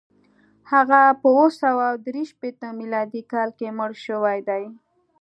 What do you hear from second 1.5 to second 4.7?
سوه درې شپېته میلادي کال کې مړ شوی دی.